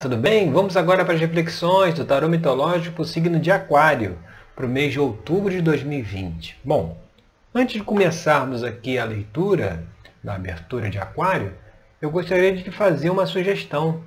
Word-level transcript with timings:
Tudo 0.00 0.16
bem? 0.16 0.52
Vamos 0.52 0.76
agora 0.76 1.04
para 1.04 1.14
as 1.14 1.20
reflexões 1.20 1.92
do 1.92 2.04
tarô 2.04 2.28
mitológico 2.28 2.94
para 2.94 3.02
o 3.02 3.04
signo 3.04 3.40
de 3.40 3.50
Aquário, 3.50 4.16
para 4.54 4.64
o 4.64 4.68
mês 4.68 4.92
de 4.92 5.00
outubro 5.00 5.50
de 5.50 5.60
2020. 5.60 6.56
Bom, 6.62 6.96
antes 7.52 7.74
de 7.74 7.82
começarmos 7.82 8.62
aqui 8.62 8.96
a 8.96 9.04
leitura 9.04 9.84
da 10.22 10.36
abertura 10.36 10.88
de 10.88 11.00
Aquário, 11.00 11.52
eu 12.00 12.12
gostaria 12.12 12.54
de 12.54 12.70
fazer 12.70 13.10
uma 13.10 13.26
sugestão. 13.26 14.04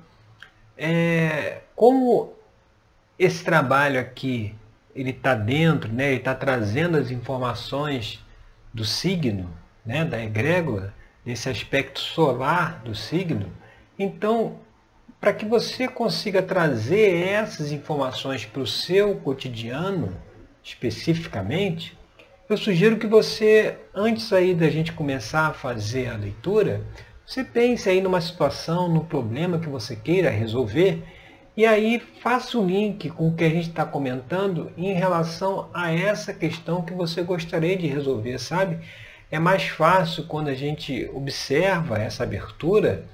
É, 0.78 1.60
como 1.76 2.32
esse 3.18 3.44
trabalho 3.44 4.00
aqui 4.00 4.54
ele 4.96 5.10
está 5.10 5.34
dentro, 5.34 5.92
né, 5.92 6.06
ele 6.06 6.16
está 6.16 6.34
trazendo 6.34 6.96
as 6.96 7.10
informações 7.10 8.18
do 8.72 8.86
signo, 8.86 9.50
né, 9.84 10.06
da 10.06 10.24
egrégora, 10.24 10.94
desse 11.22 11.50
aspecto 11.50 12.00
solar 12.00 12.80
do 12.82 12.94
signo, 12.94 13.52
então 13.98 14.58
para 15.22 15.32
que 15.32 15.44
você 15.44 15.86
consiga 15.86 16.42
trazer 16.42 17.28
essas 17.28 17.70
informações 17.70 18.44
para 18.44 18.60
o 18.60 18.66
seu 18.66 19.14
cotidiano, 19.14 20.16
especificamente, 20.64 21.96
eu 22.50 22.56
sugiro 22.56 22.96
que 22.96 23.06
você, 23.06 23.76
antes 23.94 24.32
aí 24.32 24.52
da 24.52 24.68
gente 24.68 24.92
começar 24.92 25.46
a 25.46 25.52
fazer 25.52 26.08
a 26.08 26.16
leitura, 26.16 26.82
você 27.24 27.44
pense 27.44 27.88
aí 27.88 28.00
numa 28.00 28.20
situação, 28.20 28.88
no 28.88 29.04
problema 29.04 29.60
que 29.60 29.68
você 29.68 29.94
queira 29.94 30.28
resolver, 30.28 31.04
e 31.56 31.64
aí 31.64 32.02
faça 32.20 32.58
o 32.58 32.66
link 32.66 33.08
com 33.10 33.28
o 33.28 33.36
que 33.36 33.44
a 33.44 33.48
gente 33.48 33.68
está 33.68 33.84
comentando 33.84 34.72
em 34.76 34.92
relação 34.92 35.70
a 35.72 35.94
essa 35.94 36.34
questão 36.34 36.82
que 36.82 36.92
você 36.92 37.22
gostaria 37.22 37.76
de 37.76 37.86
resolver, 37.86 38.40
sabe? 38.40 38.80
É 39.30 39.38
mais 39.38 39.68
fácil 39.68 40.24
quando 40.24 40.48
a 40.48 40.54
gente 40.54 41.08
observa 41.14 41.96
essa 41.96 42.24
abertura 42.24 43.04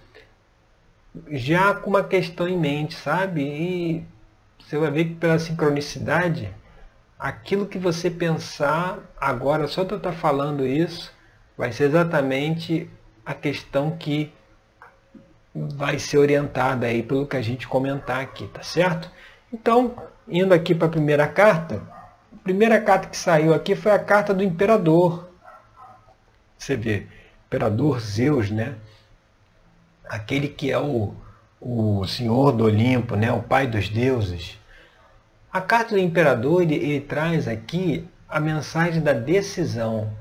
já 1.31 1.75
com 1.75 1.91
uma 1.91 2.05
questão 2.05 2.49
em 2.49 2.59
mente, 2.59 2.95
sabe? 2.95 3.43
E 3.43 4.05
você 4.59 4.79
vai 4.79 4.91
ver 4.91 5.05
que 5.07 5.15
pela 5.15 5.39
sincronicidade, 5.39 6.55
aquilo 7.19 7.67
que 7.67 7.79
você 7.79 8.11
pensar 8.11 8.99
agora, 9.21 9.67
só 9.67 9.85
de 9.85 9.93
eu 9.93 9.99
estar 9.99 10.13
falando 10.13 10.67
isso, 10.67 11.13
vai 11.57 11.73
ser 11.73 11.85
exatamente 11.85 12.89
a 13.25 13.35
questão 13.35 13.97
que 13.97 14.33
vai 15.55 15.99
ser 15.99 16.19
orientada 16.19 16.87
aí 16.87 17.03
pelo 17.03 17.27
que 17.27 17.37
a 17.37 17.43
gente 17.43 17.67
comentar 17.67 18.21
aqui, 18.21 18.47
tá 18.49 18.63
certo? 18.63 19.11
Então, 19.53 19.97
indo 20.29 20.55
aqui 20.55 20.75
para 20.75 20.87
a 20.87 20.91
primeira 20.91 21.27
carta, 21.27 21.83
a 22.33 22.43
primeira 22.45 22.81
carta 22.81 23.09
que 23.09 23.17
saiu 23.17 23.53
aqui 23.53 23.75
foi 23.75 23.93
a 23.93 23.99
carta 23.99 24.33
do 24.33 24.45
imperador. 24.45 25.29
Você 26.57 26.77
vê, 26.77 27.07
imperador 27.47 28.01
Zeus, 28.01 28.51
né? 28.51 28.77
Aquele 30.09 30.49
que 30.49 30.71
é 30.71 30.79
o, 30.79 31.15
o 31.61 32.07
Senhor 32.07 32.53
do 32.53 32.65
Olimpo, 32.65 33.17
né? 33.17 33.31
o 33.33 33.43
Pai 33.43 33.67
dos 33.67 33.89
deuses. 33.89 34.59
A 35.53 35.61
carta 35.61 35.95
do 35.95 36.01
imperador 36.01 36.63
ele, 36.63 36.75
ele 36.75 37.01
traz 37.01 37.49
aqui 37.49 38.09
a 38.29 38.39
mensagem 38.39 39.03
da 39.03 39.13
decisão, 39.13 40.13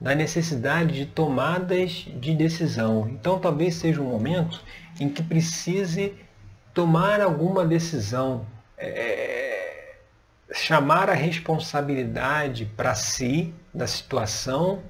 da 0.00 0.14
necessidade 0.14 0.94
de 0.94 1.06
tomadas 1.06 2.06
de 2.16 2.34
decisão. 2.34 3.08
Então 3.08 3.38
talvez 3.38 3.76
seja 3.76 4.00
um 4.00 4.10
momento 4.10 4.60
em 5.00 5.08
que 5.08 5.22
precise 5.22 6.14
tomar 6.74 7.20
alguma 7.20 7.64
decisão, 7.64 8.46
é, 8.76 9.94
chamar 10.52 11.08
a 11.08 11.14
responsabilidade 11.14 12.64
para 12.76 12.94
si 12.94 13.54
da 13.72 13.86
situação 13.86 14.82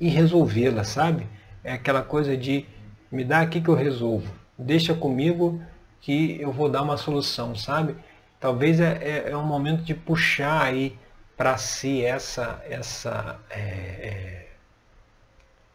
e 0.00 0.08
resolvê-la, 0.08 0.84
sabe? 0.84 1.26
É 1.62 1.72
aquela 1.72 2.02
coisa 2.02 2.36
de 2.36 2.66
me 3.10 3.24
dá 3.24 3.40
aqui 3.40 3.60
que 3.60 3.68
eu 3.68 3.74
resolvo. 3.74 4.32
Deixa 4.58 4.94
comigo 4.94 5.62
que 6.00 6.40
eu 6.40 6.52
vou 6.52 6.68
dar 6.68 6.82
uma 6.82 6.96
solução, 6.96 7.54
sabe? 7.54 7.96
Talvez 8.40 8.80
é, 8.80 8.98
é, 9.02 9.30
é 9.30 9.36
um 9.36 9.46
momento 9.46 9.82
de 9.82 9.94
puxar 9.94 10.62
aí 10.62 10.96
para 11.36 11.56
si 11.56 12.04
essa, 12.04 12.62
essa 12.68 13.38
é, 13.50 14.46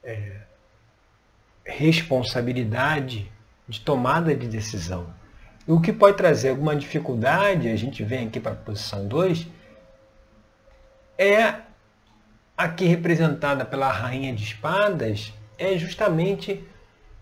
é, 0.04 0.12
é, 0.12 0.42
responsabilidade 1.66 3.32
de 3.68 3.80
tomada 3.82 4.36
de 4.36 4.48
decisão. 4.48 5.14
O 5.66 5.80
que 5.80 5.94
pode 5.94 6.18
trazer 6.18 6.50
alguma 6.50 6.76
dificuldade, 6.76 7.70
a 7.70 7.76
gente 7.76 8.04
vem 8.04 8.28
aqui 8.28 8.40
para 8.40 8.52
a 8.52 8.56
posição 8.56 9.08
2, 9.08 9.48
é 11.18 11.56
aqui 12.58 12.86
representada 12.86 13.64
pela 13.64 13.90
rainha 13.90 14.34
de 14.34 14.44
espadas, 14.44 15.34
é 15.58 15.78
justamente 15.78 16.62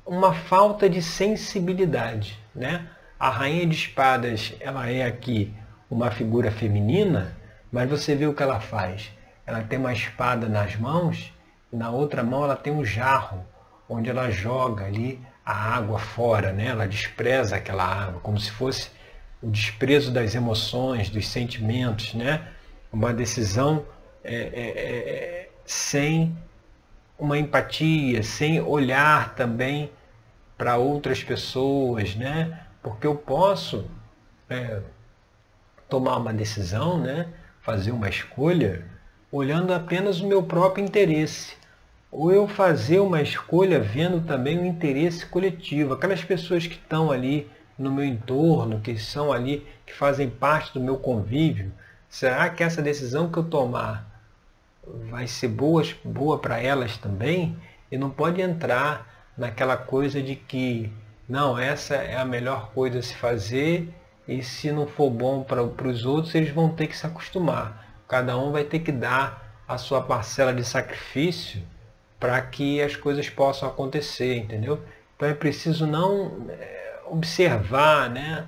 uma 0.05 0.33
falta 0.33 0.89
de 0.89 1.01
sensibilidade. 1.01 2.39
Né? 2.53 2.87
A 3.19 3.29
rainha 3.29 3.65
de 3.65 3.75
espadas 3.75 4.53
ela 4.59 4.89
é 4.89 5.05
aqui 5.05 5.53
uma 5.89 6.09
figura 6.09 6.51
feminina, 6.51 7.37
mas 7.71 7.89
você 7.89 8.15
vê 8.15 8.25
o 8.25 8.33
que 8.33 8.43
ela 8.43 8.59
faz. 8.59 9.11
Ela 9.45 9.61
tem 9.61 9.79
uma 9.79 9.93
espada 9.93 10.47
nas 10.47 10.75
mãos 10.75 11.33
e 11.71 11.75
na 11.75 11.89
outra 11.89 12.23
mão 12.23 12.43
ela 12.43 12.55
tem 12.55 12.71
um 12.73 12.83
jarro, 12.85 13.45
onde 13.87 14.09
ela 14.09 14.29
joga 14.29 14.85
ali 14.85 15.19
a 15.45 15.75
água 15.75 15.99
fora, 15.99 16.53
né? 16.53 16.67
ela 16.67 16.87
despreza 16.87 17.55
aquela 17.55 17.83
água, 17.83 18.19
como 18.21 18.39
se 18.39 18.51
fosse 18.51 18.89
o 19.41 19.49
desprezo 19.49 20.11
das 20.11 20.35
emoções, 20.35 21.09
dos 21.09 21.27
sentimentos, 21.27 22.13
né? 22.13 22.47
uma 22.91 23.13
decisão 23.13 23.85
é, 24.23 24.35
é, 24.35 24.67
é, 24.69 25.49
sem 25.65 26.37
uma 27.21 27.37
empatia, 27.37 28.23
sem 28.23 28.59
olhar 28.59 29.35
também 29.35 29.91
para 30.57 30.77
outras 30.77 31.23
pessoas, 31.23 32.15
né? 32.15 32.61
Porque 32.81 33.05
eu 33.05 33.13
posso 33.13 33.85
é, 34.49 34.81
tomar 35.87 36.17
uma 36.17 36.33
decisão, 36.33 36.97
né? 36.97 37.27
Fazer 37.61 37.91
uma 37.91 38.09
escolha 38.09 38.83
olhando 39.31 39.71
apenas 39.71 40.19
o 40.19 40.27
meu 40.27 40.41
próprio 40.41 40.83
interesse. 40.83 41.55
Ou 42.11 42.31
eu 42.31 42.47
fazer 42.47 42.99
uma 42.99 43.21
escolha 43.21 43.79
vendo 43.79 44.25
também 44.25 44.57
o 44.57 44.65
interesse 44.65 45.23
coletivo, 45.27 45.93
aquelas 45.93 46.23
pessoas 46.23 46.65
que 46.65 46.73
estão 46.73 47.11
ali 47.11 47.47
no 47.77 47.91
meu 47.91 48.03
entorno, 48.03 48.81
que 48.81 48.97
são 48.97 49.31
ali, 49.31 49.65
que 49.85 49.93
fazem 49.93 50.27
parte 50.27 50.73
do 50.73 50.83
meu 50.83 50.97
convívio. 50.97 51.71
Será 52.09 52.49
que 52.49 52.63
essa 52.63 52.81
decisão 52.81 53.31
que 53.31 53.37
eu 53.37 53.43
tomar 53.43 54.10
vai 55.09 55.27
ser 55.27 55.47
boa, 55.47 55.83
boa 56.03 56.39
para 56.39 56.59
elas 56.59 56.97
também 56.97 57.57
e 57.91 57.97
não 57.97 58.09
pode 58.09 58.41
entrar 58.41 59.31
naquela 59.37 59.77
coisa 59.77 60.21
de 60.21 60.35
que 60.35 60.91
não, 61.27 61.57
essa 61.57 61.95
é 61.95 62.17
a 62.17 62.25
melhor 62.25 62.71
coisa 62.71 62.99
a 62.99 63.01
se 63.01 63.15
fazer 63.15 63.93
e 64.27 64.43
se 64.43 64.71
não 64.71 64.87
for 64.87 65.09
bom 65.09 65.43
para 65.43 65.63
os 65.63 66.05
outros, 66.05 66.35
eles 66.35 66.51
vão 66.51 66.69
ter 66.69 66.87
que 66.87 66.97
se 66.97 67.05
acostumar. 67.05 68.01
Cada 68.07 68.37
um 68.37 68.51
vai 68.51 68.63
ter 68.63 68.79
que 68.79 68.91
dar 68.91 69.63
a 69.67 69.77
sua 69.77 70.01
parcela 70.01 70.53
de 70.53 70.63
sacrifício 70.63 71.61
para 72.19 72.39
que 72.41 72.81
as 72.81 72.95
coisas 72.95 73.29
possam 73.29 73.69
acontecer, 73.69 74.37
entendeu? 74.37 74.81
Então 75.15 75.27
é 75.27 75.33
preciso 75.33 75.87
não 75.87 76.47
é, 76.49 76.99
observar, 77.07 78.09
né? 78.09 78.45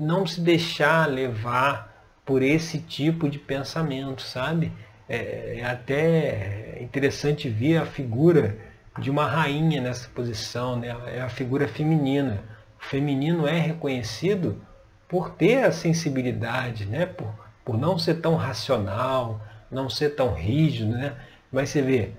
não 0.00 0.26
se 0.26 0.40
deixar 0.40 1.06
levar 1.06 2.04
por 2.24 2.42
esse 2.42 2.78
tipo 2.78 3.28
de 3.28 3.38
pensamento, 3.38 4.22
sabe? 4.22 4.72
É, 5.10 5.58
é 5.58 5.64
até 5.64 6.78
interessante 6.80 7.48
ver 7.48 7.78
a 7.78 7.84
figura 7.84 8.56
de 8.96 9.10
uma 9.10 9.26
rainha 9.26 9.80
nessa 9.80 10.08
posição, 10.08 10.76
né? 10.76 10.96
é 11.08 11.20
a 11.20 11.28
figura 11.28 11.66
feminina. 11.66 12.44
O 12.80 12.84
feminino 12.84 13.44
é 13.44 13.58
reconhecido 13.58 14.62
por 15.08 15.30
ter 15.30 15.64
a 15.64 15.72
sensibilidade, 15.72 16.86
né? 16.86 17.06
por, 17.06 17.34
por 17.64 17.76
não 17.76 17.98
ser 17.98 18.20
tão 18.20 18.36
racional, 18.36 19.40
não 19.68 19.90
ser 19.90 20.10
tão 20.10 20.32
rígido. 20.32 20.92
Né? 20.92 21.12
Mas 21.50 21.70
você 21.70 21.82
vê, 21.82 22.10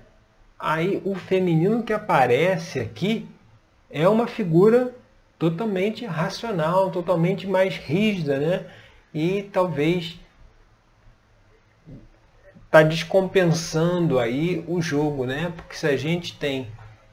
aí 0.58 1.00
o 1.02 1.14
feminino 1.14 1.82
que 1.82 1.94
aparece 1.94 2.78
aqui 2.78 3.26
é 3.90 4.06
uma 4.06 4.26
figura 4.26 4.94
totalmente 5.38 6.04
racional, 6.04 6.90
totalmente 6.90 7.46
mais 7.46 7.76
rígida, 7.76 8.38
né? 8.38 8.66
E 9.12 9.42
talvez 9.52 10.20
está 12.72 12.82
descompensando 12.82 14.18
aí 14.18 14.64
o 14.66 14.80
jogo, 14.80 15.26
né? 15.26 15.52
Porque 15.54 15.76
se 15.76 15.86
a 15.86 15.94
gente 15.94 16.38
tem 16.38 16.68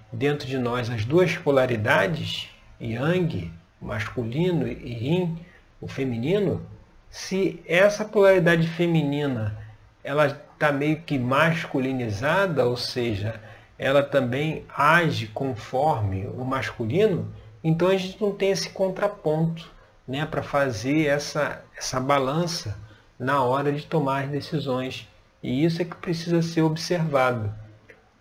dentro 0.10 0.48
de 0.48 0.58
nós 0.58 0.90
as 0.90 1.04
duas 1.04 1.36
polaridades, 1.36 2.50
Yang, 2.80 3.52
masculino, 3.82 4.66
e 4.66 5.10
Yin, 5.10 5.38
o 5.82 5.88
feminino, 5.90 6.66
se 7.10 7.62
essa 7.68 8.06
polaridade 8.06 8.70
feminina 8.70 9.58
ela 10.02 10.28
está 10.28 10.72
meio 10.72 11.02
que 11.02 11.20
masculinizada, 11.20 12.66
ou 12.66 12.78
seja, 12.78 13.36
ela 13.78 14.02
também 14.02 14.64
age 14.74 15.28
conforme 15.28 16.26
o 16.26 16.46
masculino, 16.46 17.34
então 17.62 17.90
a 17.90 17.98
gente 17.98 18.22
não 18.22 18.32
tem 18.32 18.52
esse 18.52 18.70
contraponto 18.70 19.70
né, 20.08 20.26
para 20.26 20.42
fazer 20.42 21.08
essa, 21.08 21.62
essa 21.78 22.00
balança 22.00 22.78
na 23.20 23.44
hora 23.44 23.74
de 23.74 23.86
tomar 23.86 24.24
as 24.24 24.30
decisões. 24.30 25.06
E 25.42 25.64
isso 25.64 25.82
é 25.82 25.86
que 25.86 25.96
precisa 25.96 26.42
ser 26.42 26.62
observado. 26.62 27.54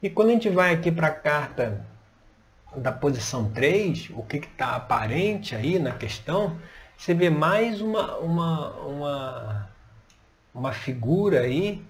E 0.03 0.09
quando 0.09 0.29
a 0.29 0.33
gente 0.33 0.49
vai 0.49 0.73
aqui 0.73 0.93
para 0.93 1.09
a 1.09 1.15
carta 1.15 1.85
da 2.77 2.93
posição 2.93 3.51
3, 3.51 4.11
o 4.15 4.23
que 4.23 4.37
está 4.37 4.77
aparente 4.77 5.57
aí 5.57 5.79
na 5.79 5.93
questão, 5.93 6.57
você 6.97 7.15
vê 7.15 7.31
mais 7.31 7.81
uma, 7.81 8.17
uma, 8.19 8.71
uma, 8.81 9.71
uma 10.55 10.73
figura 10.73 11.41
aí, 11.41 11.83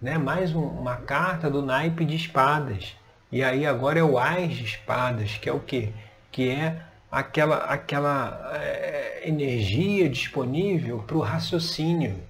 né? 0.00 0.18
mais 0.18 0.54
um, 0.54 0.62
uma 0.62 0.96
carta 0.96 1.50
do 1.50 1.62
naipe 1.62 2.04
de 2.04 2.16
espadas. 2.16 2.96
E 3.30 3.42
aí 3.42 3.66
agora 3.66 3.98
é 3.98 4.02
o 4.02 4.18
Ás 4.18 4.54
de 4.54 4.64
espadas, 4.64 5.36
que 5.38 5.48
é 5.48 5.52
o 5.52 5.60
quê? 5.60 5.92
Que 6.30 6.50
é 6.50 6.82
aquela, 7.10 7.56
aquela 7.64 8.52
é, 8.54 9.22
energia 9.28 10.08
disponível 10.08 10.98
para 11.06 11.16
o 11.16 11.20
raciocínio. 11.20 12.20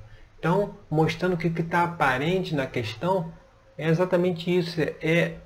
Então, 0.45 0.75
mostrando 0.91 1.39
que 1.39 1.47
o 1.47 1.55
que 1.55 1.63
está 1.63 1.85
aparente 1.85 2.55
na 2.55 2.67
questão 2.67 3.33
é 3.79 3.89
exatamente 3.89 4.55
isso, 4.55 4.79
é 4.79 5.37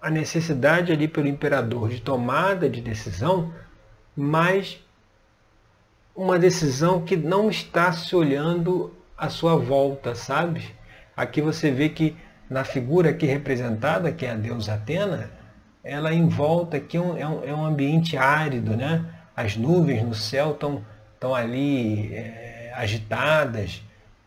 a 0.00 0.08
necessidade 0.08 0.90
ali 0.90 1.06
pelo 1.06 1.28
imperador 1.28 1.90
de 1.90 2.00
tomada 2.00 2.66
de 2.66 2.80
decisão, 2.80 3.52
mas 4.16 4.82
uma 6.16 6.38
decisão 6.38 7.02
que 7.02 7.18
não 7.18 7.50
está 7.50 7.92
se 7.92 8.16
olhando 8.16 8.94
à 9.14 9.28
sua 9.28 9.56
volta, 9.56 10.14
sabe? 10.14 10.74
Aqui 11.14 11.42
você 11.42 11.70
vê 11.70 11.90
que 11.90 12.16
na 12.48 12.64
figura 12.64 13.10
aqui 13.10 13.26
representada, 13.26 14.10
que 14.10 14.24
é 14.24 14.30
a 14.30 14.36
deusa 14.36 14.72
Atena, 14.72 15.30
ela 15.84 16.14
em 16.14 16.26
volta 16.30 16.78
aqui 16.78 16.96
é 16.96 17.00
um, 17.02 17.18
é 17.18 17.28
um, 17.28 17.44
é 17.44 17.54
um 17.54 17.66
ambiente 17.66 18.16
árido, 18.16 18.74
né? 18.74 19.04
As 19.36 19.54
nuvens 19.54 20.02
no 20.02 20.14
céu 20.14 20.52
estão 20.52 21.34
ali 21.34 22.14
é, 22.14 22.72
agitadas. 22.74 23.82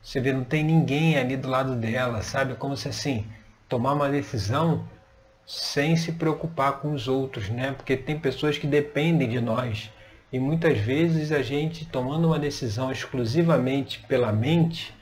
Você 0.08 0.22
vê, 0.22 0.32
não 0.32 0.46
tem 0.46 0.64
ninguém 0.64 1.18
ali 1.18 1.36
do 1.36 1.50
lado 1.50 1.76
dela, 1.76 2.22
sabe? 2.22 2.56
Como 2.56 2.78
se 2.78 2.88
assim, 2.88 3.26
tomar 3.68 3.92
uma 3.92 4.08
decisão 4.08 4.88
sem 5.46 5.98
se 5.98 6.14
preocupar 6.14 6.80
com 6.80 6.94
os 6.94 7.10
outros, 7.10 7.50
né? 7.50 7.74
Porque 7.74 7.98
tem 7.98 8.18
pessoas 8.18 8.58
que 8.58 8.66
dependem 8.66 9.28
de 9.28 9.42
nós. 9.42 9.92
E 10.32 10.40
muitas 10.40 10.78
vezes 10.78 11.34
a 11.34 11.42
gente 11.42 11.84
tomando 11.84 12.28
uma 12.28 12.40
decisão 12.40 12.90
exclusivamente 12.90 14.00
pela 14.08 14.32
mente, 14.32 14.96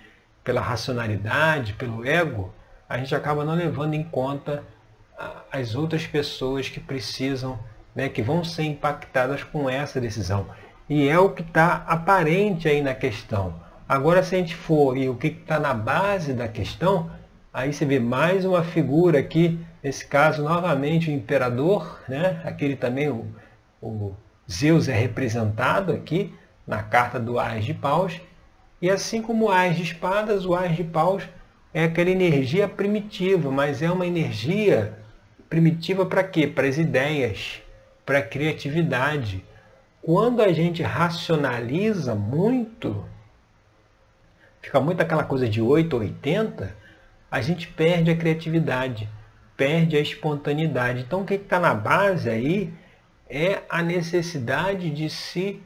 pela 0.43 0.59
racionalidade, 0.59 1.73
pelo 1.73 2.03
ego, 2.03 2.51
a 2.89 2.97
gente 2.97 3.13
acaba 3.13 3.45
não 3.45 3.53
levando 3.53 3.93
em 3.93 4.03
conta 4.03 4.63
as 5.51 5.75
outras 5.75 6.07
pessoas 6.07 6.67
que 6.67 6.79
precisam, 6.79 7.59
né, 7.93 8.09
que 8.09 8.23
vão 8.23 8.43
ser 8.43 8.63
impactadas 8.63 9.43
com 9.43 9.69
essa 9.69 10.01
decisão. 10.01 10.47
E 10.89 11.07
é 11.07 11.19
o 11.19 11.29
que 11.29 11.43
está 11.43 11.85
aparente 11.87 12.67
aí 12.67 12.81
na 12.81 12.95
questão. 12.95 13.63
Agora, 13.87 14.23
se 14.23 14.35
a 14.35 14.39
gente 14.39 14.55
for 14.55 14.97
e 14.97 15.07
o 15.07 15.15
que 15.15 15.27
está 15.27 15.59
na 15.59 15.71
base 15.71 16.33
da 16.33 16.47
questão, 16.47 17.11
aí 17.53 17.71
você 17.71 17.85
vê 17.85 17.99
mais 17.99 18.43
uma 18.43 18.63
figura 18.63 19.19
aqui, 19.19 19.59
nesse 19.83 20.07
caso, 20.07 20.43
novamente, 20.43 21.11
o 21.11 21.13
imperador, 21.13 21.99
né? 22.09 22.41
aquele 22.43 22.75
também, 22.75 23.09
o, 23.09 23.27
o 23.79 24.15
Zeus 24.51 24.87
é 24.87 24.93
representado 24.93 25.93
aqui 25.93 26.33
na 26.65 26.81
carta 26.81 27.19
do 27.19 27.39
Ás 27.39 27.63
de 27.63 27.75
Paus, 27.75 28.19
e 28.81 28.89
assim 28.89 29.21
como 29.21 29.45
o 29.45 29.51
Ás 29.51 29.75
de 29.75 29.83
Espadas, 29.83 30.47
o 30.47 30.55
Ás 30.55 30.75
de 30.75 30.83
Paus 30.83 31.23
é 31.71 31.83
aquela 31.83 32.09
energia 32.09 32.67
primitiva, 32.67 33.51
mas 33.51 33.83
é 33.83 33.91
uma 33.91 34.07
energia 34.07 34.97
primitiva 35.47 36.07
para 36.07 36.23
quê? 36.23 36.47
Para 36.47 36.67
as 36.67 36.79
ideias, 36.79 37.61
para 38.03 38.17
a 38.17 38.23
criatividade. 38.23 39.45
Quando 40.01 40.41
a 40.41 40.51
gente 40.51 40.81
racionaliza 40.81 42.15
muito, 42.15 43.05
fica 44.65 44.79
muito 44.79 44.99
aquela 44.99 45.23
coisa 45.23 45.47
de 45.47 45.61
8 45.61 45.93
ou 45.93 45.99
80, 45.99 46.75
a 47.29 47.39
gente 47.39 47.67
perde 47.67 48.09
a 48.09 48.15
criatividade, 48.15 49.07
perde 49.55 49.95
a 49.95 49.99
espontaneidade. 49.99 51.01
Então 51.01 51.21
o 51.21 51.25
que 51.25 51.35
está 51.35 51.59
na 51.59 51.73
base 51.73 52.27
aí 52.27 52.73
é 53.29 53.61
a 53.69 53.83
necessidade 53.83 54.89
de 54.89 55.07
se 55.07 55.61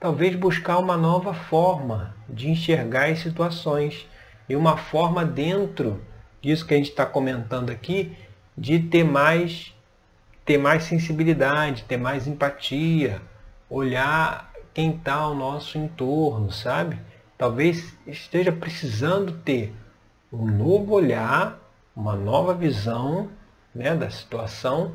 talvez 0.00 0.34
buscar 0.34 0.78
uma 0.78 0.96
nova 0.96 1.32
forma 1.32 2.14
de 2.28 2.50
enxergar 2.50 3.08
as 3.08 3.20
situações 3.20 4.06
e 4.48 4.56
uma 4.56 4.76
forma 4.76 5.24
dentro 5.24 6.02
disso 6.42 6.66
que 6.66 6.74
a 6.74 6.76
gente 6.76 6.90
está 6.90 7.06
comentando 7.06 7.70
aqui 7.70 8.16
de 8.56 8.80
ter 8.80 9.04
mais 9.04 9.72
ter 10.44 10.58
mais 10.58 10.84
sensibilidade, 10.84 11.84
ter 11.84 11.98
mais 11.98 12.26
empatia, 12.26 13.20
olhar 13.68 14.50
quem 14.72 14.96
está 14.96 15.14
ao 15.14 15.34
nosso 15.34 15.76
entorno, 15.76 16.50
sabe? 16.50 16.98
Talvez 17.38 17.96
esteja 18.04 18.50
precisando 18.50 19.32
ter 19.32 19.72
um 20.32 20.44
novo 20.44 20.92
olhar, 20.92 21.56
uma 21.94 22.16
nova 22.16 22.52
visão 22.52 23.30
né, 23.72 23.94
da 23.94 24.10
situação 24.10 24.92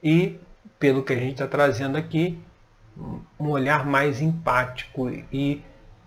e 0.00 0.38
pelo 0.78 1.02
que 1.02 1.12
a 1.12 1.16
gente 1.16 1.32
está 1.32 1.48
trazendo 1.48 1.98
aqui, 1.98 2.40
um 3.38 3.48
olhar 3.48 3.84
mais 3.84 4.20
empático 4.20 5.10
e 5.32 5.60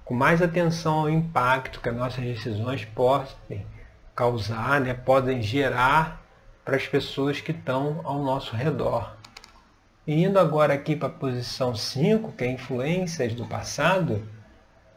com 0.06 0.14
mais 0.14 0.42
atenção 0.42 1.00
ao 1.00 1.10
impacto 1.10 1.82
que 1.82 1.90
as 1.90 1.96
nossas 1.96 2.24
decisões 2.24 2.86
podem 2.86 3.66
causar, 4.16 4.80
né, 4.80 4.94
podem 4.94 5.42
gerar 5.42 6.24
para 6.64 6.78
as 6.78 6.88
pessoas 6.88 7.42
que 7.42 7.52
estão 7.52 8.00
ao 8.06 8.24
nosso 8.24 8.56
redor. 8.56 9.14
E 10.06 10.24
indo 10.24 10.40
agora 10.40 10.74
aqui 10.74 10.96
para 10.96 11.10
a 11.10 11.12
posição 11.12 11.76
5, 11.76 12.32
que 12.32 12.46
é 12.46 12.52
influências 12.52 13.34
do 13.34 13.46
passado, 13.46 14.24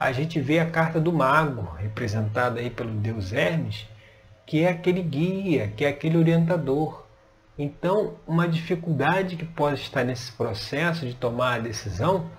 a 0.00 0.12
gente 0.12 0.40
vê 0.40 0.58
a 0.58 0.64
carta 0.64 0.98
do 0.98 1.12
mago, 1.12 1.74
representada 1.76 2.58
aí 2.58 2.70
pelo 2.70 2.90
deus 2.90 3.34
Hermes, 3.34 3.86
que 4.46 4.64
é 4.64 4.70
aquele 4.70 5.02
guia, 5.02 5.70
que 5.76 5.84
é 5.84 5.88
aquele 5.88 6.16
orientador. 6.16 7.04
Então, 7.58 8.14
uma 8.26 8.48
dificuldade 8.48 9.36
que 9.36 9.44
pode 9.44 9.82
estar 9.82 10.02
nesse 10.02 10.32
processo 10.32 11.04
de 11.06 11.14
tomar 11.14 11.56
a 11.56 11.58
decisão 11.58 12.30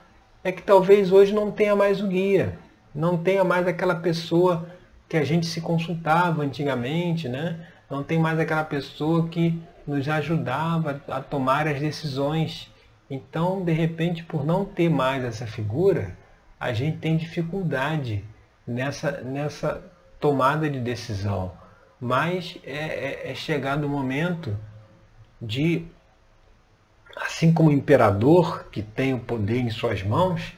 é 0.44 0.52
que 0.52 0.64
talvez 0.64 1.12
hoje 1.12 1.32
não 1.32 1.52
tenha 1.52 1.76
mais 1.76 2.02
o 2.02 2.08
guia, 2.08 2.58
não 2.96 3.16
tenha 3.16 3.44
mais 3.44 3.68
aquela 3.68 3.94
pessoa 3.94 4.68
que 5.08 5.16
a 5.16 5.24
gente 5.24 5.46
se 5.46 5.62
consultava 5.62 6.42
antigamente, 6.42 7.30
né? 7.30 7.68
não 7.92 8.02
tem 8.02 8.18
mais 8.18 8.40
aquela 8.40 8.64
pessoa 8.64 9.28
que 9.28 9.62
nos 9.86 10.08
ajudava 10.10 11.00
a 11.08 11.22
tomar 11.22 11.68
as 11.68 11.80
decisões. 11.80 12.72
Então, 13.10 13.64
de 13.64 13.74
repente, 13.74 14.24
por 14.24 14.44
não 14.44 14.66
ter 14.66 14.90
mais 14.90 15.24
essa 15.24 15.46
figura, 15.46 16.18
a 16.62 16.74
gente 16.74 17.00
tem 17.00 17.18
dificuldade 17.18 18.24
nessa, 18.68 19.20
nessa 19.22 19.84
tomada 20.20 20.70
de 20.70 20.80
decisão. 20.80 21.52
Mas 22.00 22.56
é, 22.64 23.26
é, 23.26 23.32
é 23.32 23.36
chegado 23.36 23.86
o 23.86 23.90
momento 23.90 24.56
de, 25.42 25.88
assim 27.16 27.52
como 27.52 27.72
o 27.72 27.74
imperador 27.74 28.66
que 28.66 28.84
tem 28.84 29.12
o 29.12 29.20
poder 29.20 29.58
em 29.58 29.72
suas 29.72 30.04
mãos, 30.04 30.54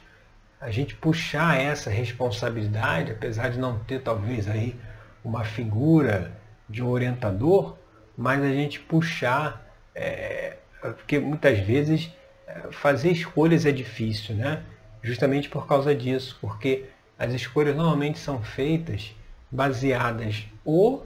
a 0.60 0.70
gente 0.70 0.94
puxar 0.94 1.58
essa 1.58 1.90
responsabilidade, 1.90 3.14
apesar 3.14 3.50
de 3.50 3.58
não 3.58 3.80
ter 3.80 4.02
talvez 4.02 4.50
aí 4.50 4.78
uma 5.24 5.46
figura 5.46 6.34
de 6.70 6.84
um 6.84 6.90
orientador, 6.90 7.78
mas 8.18 8.44
a 8.44 8.50
gente 8.50 8.82
puxar, 8.82 9.66
é, 9.96 10.58
porque 10.82 11.18
muitas 11.18 11.60
vezes 11.60 12.12
é, 12.46 12.72
fazer 12.72 13.12
escolhas 13.12 13.66
é 13.66 13.72
difícil, 13.72 14.36
né? 14.36 14.64
Justamente 15.04 15.50
por 15.50 15.68
causa 15.68 15.94
disso, 15.94 16.38
porque 16.40 16.86
as 17.20 17.34
escolhas 17.34 17.76
normalmente 17.76 18.18
são 18.18 18.42
feitas 18.42 19.14
baseadas 19.52 20.46
ou 20.64 21.06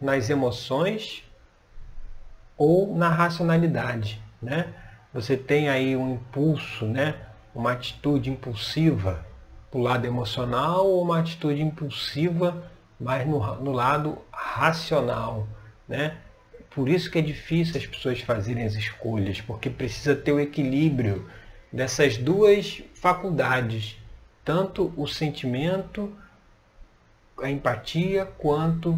nas 0.00 0.30
emoções 0.30 1.22
ou 2.56 2.96
na 2.96 3.08
racionalidade, 3.08 4.20
né? 4.40 4.72
Você 5.12 5.36
tem 5.36 5.68
aí 5.68 5.94
um 5.94 6.14
impulso, 6.14 6.86
né? 6.86 7.16
Uma 7.54 7.72
atitude 7.72 8.30
impulsiva 8.30 9.24
para 9.70 9.78
o 9.78 9.82
lado 9.82 10.06
emocional 10.06 10.86
ou 10.86 11.02
uma 11.02 11.20
atitude 11.20 11.62
impulsiva 11.62 12.70
mais 12.98 13.26
no, 13.26 13.56
no 13.56 13.72
lado 13.72 14.18
racional, 14.32 15.46
né? 15.86 16.16
Por 16.70 16.88
isso 16.88 17.10
que 17.10 17.18
é 17.18 17.22
difícil 17.22 17.76
as 17.76 17.86
pessoas 17.86 18.20
fazerem 18.20 18.64
as 18.64 18.74
escolhas, 18.74 19.40
porque 19.40 19.70
precisa 19.70 20.16
ter 20.16 20.32
o 20.32 20.40
equilíbrio 20.40 21.28
dessas 21.74 22.16
duas 22.16 22.84
faculdades, 22.94 23.96
tanto 24.44 24.94
o 24.96 25.08
sentimento, 25.08 26.12
a 27.42 27.50
empatia, 27.50 28.26
quanto 28.38 28.96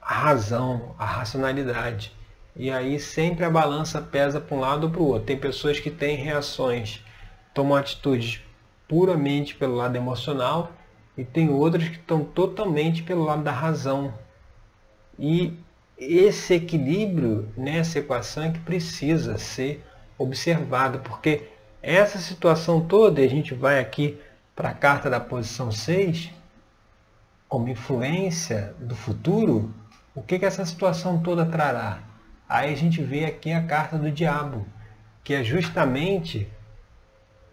a 0.00 0.14
razão, 0.14 0.94
a 0.98 1.04
racionalidade. 1.04 2.16
E 2.56 2.70
aí 2.70 2.98
sempre 2.98 3.44
a 3.44 3.50
balança 3.50 4.00
pesa 4.00 4.40
para 4.40 4.56
um 4.56 4.60
lado 4.60 4.84
ou 4.84 4.90
para 4.90 5.02
o 5.02 5.04
outro. 5.04 5.26
Tem 5.26 5.36
pessoas 5.36 5.78
que 5.78 5.90
têm 5.90 6.16
reações, 6.16 7.04
tomam 7.52 7.76
atitudes 7.76 8.40
puramente 8.88 9.54
pelo 9.54 9.74
lado 9.74 9.96
emocional 9.96 10.72
e 11.14 11.26
tem 11.26 11.50
outras 11.50 11.90
que 11.90 11.96
estão 11.96 12.24
totalmente 12.24 13.02
pelo 13.02 13.24
lado 13.24 13.42
da 13.42 13.52
razão. 13.52 14.14
E 15.18 15.52
esse 15.98 16.54
equilíbrio 16.54 17.52
nessa 17.54 17.98
equação 17.98 18.44
é 18.44 18.50
que 18.50 18.60
precisa 18.60 19.36
ser 19.36 19.84
observado, 20.20 21.00
porque 21.00 21.49
essa 21.82 22.18
situação 22.18 22.86
toda, 22.86 23.22
a 23.22 23.28
gente 23.28 23.54
vai 23.54 23.78
aqui 23.78 24.20
para 24.54 24.70
a 24.70 24.74
carta 24.74 25.08
da 25.08 25.18
posição 25.18 25.72
6, 25.72 26.30
como 27.48 27.68
influência 27.68 28.74
do 28.78 28.94
futuro, 28.94 29.74
o 30.14 30.22
que, 30.22 30.38
que 30.38 30.44
essa 30.44 30.64
situação 30.64 31.22
toda 31.22 31.46
trará? 31.46 32.00
Aí 32.48 32.72
a 32.72 32.76
gente 32.76 33.02
vê 33.02 33.24
aqui 33.24 33.52
a 33.52 33.64
carta 33.64 33.96
do 33.96 34.10
diabo, 34.10 34.66
que 35.24 35.32
é 35.32 35.42
justamente 35.42 36.48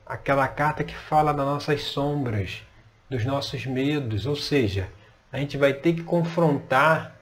aquela 0.06 0.48
carta 0.48 0.84
que 0.84 0.96
fala 0.96 1.34
das 1.34 1.46
nossas 1.46 1.84
sombras, 1.84 2.64
dos 3.10 3.24
nossos 3.24 3.66
medos, 3.66 4.26
ou 4.26 4.36
seja, 4.36 4.90
a 5.32 5.38
gente 5.38 5.58
vai 5.58 5.74
ter 5.74 5.94
que 5.94 6.04
confrontar 6.04 7.16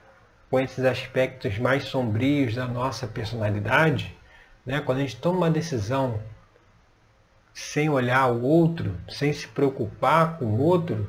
com 0.50 0.58
esses 0.58 0.84
aspectos 0.84 1.58
mais 1.58 1.84
sombrios 1.84 2.54
da 2.54 2.66
nossa 2.66 3.06
personalidade, 3.06 4.16
né? 4.64 4.80
quando 4.80 4.98
a 4.98 5.00
gente 5.02 5.16
toma 5.16 5.38
uma 5.38 5.50
decisão 5.50 6.20
sem 7.56 7.88
olhar 7.88 8.30
o 8.30 8.42
outro, 8.42 8.94
sem 9.08 9.32
se 9.32 9.48
preocupar 9.48 10.36
com 10.36 10.44
o 10.44 10.60
outro, 10.60 11.08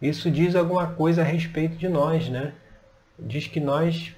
isso 0.00 0.30
diz 0.30 0.56
alguma 0.56 0.86
coisa 0.86 1.20
a 1.20 1.24
respeito 1.24 1.76
de 1.76 1.90
nós, 1.90 2.26
né? 2.30 2.54
Diz 3.18 3.46
que 3.46 3.60
nós, 3.60 4.16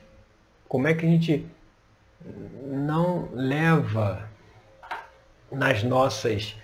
como 0.68 0.86
é 0.86 0.94
que 0.94 1.04
a 1.04 1.08
gente 1.08 1.44
não 2.62 3.28
leva 3.32 4.28
nas 5.50 5.82
nossas 5.82 6.54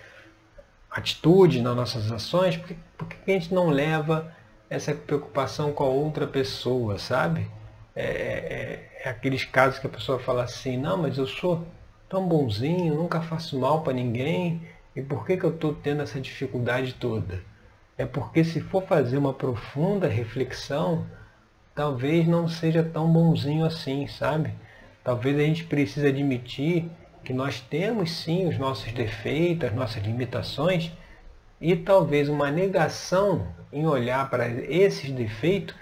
atitudes, 0.88 1.60
nas 1.60 1.74
nossas 1.74 2.12
ações, 2.12 2.56
por 2.96 3.08
que, 3.08 3.32
a 3.32 3.34
gente 3.34 3.52
não 3.52 3.70
leva 3.70 4.32
essa 4.70 4.94
preocupação 4.94 5.72
com 5.72 5.82
a 5.82 5.88
outra 5.88 6.28
pessoa, 6.28 6.96
sabe? 6.96 7.50
É, 7.92 8.04
é, 8.04 8.90
é, 9.04 9.08
aqueles 9.08 9.44
casos 9.44 9.80
que 9.80 9.86
a 9.88 9.90
pessoa 9.90 10.20
fala 10.20 10.44
assim, 10.44 10.76
não, 10.76 10.96
mas 10.96 11.18
eu 11.18 11.26
sou 11.26 11.66
tão 12.08 12.24
bonzinho, 12.24 12.94
nunca 12.94 13.20
faço 13.20 13.58
mal 13.58 13.82
para 13.82 13.92
ninguém, 13.92 14.62
e 14.94 15.00
por 15.00 15.24
que, 15.24 15.36
que 15.36 15.44
eu 15.44 15.50
estou 15.50 15.74
tendo 15.74 16.02
essa 16.02 16.20
dificuldade 16.20 16.94
toda? 16.94 17.40
É 17.96 18.04
porque 18.04 18.44
se 18.44 18.60
for 18.60 18.82
fazer 18.82 19.16
uma 19.16 19.32
profunda 19.32 20.06
reflexão, 20.06 21.06
talvez 21.74 22.26
não 22.26 22.48
seja 22.48 22.82
tão 22.82 23.10
bonzinho 23.10 23.64
assim, 23.64 24.06
sabe? 24.06 24.52
Talvez 25.02 25.38
a 25.38 25.42
gente 25.42 25.64
precise 25.64 26.06
admitir 26.06 26.90
que 27.24 27.32
nós 27.32 27.60
temos 27.60 28.10
sim 28.10 28.46
os 28.46 28.58
nossos 28.58 28.92
defeitos, 28.92 29.68
as 29.68 29.74
nossas 29.74 30.02
limitações, 30.02 30.92
e 31.60 31.76
talvez 31.76 32.28
uma 32.28 32.50
negação 32.50 33.46
em 33.72 33.86
olhar 33.86 34.28
para 34.28 34.48
esses 34.48 35.10
defeitos 35.10 35.74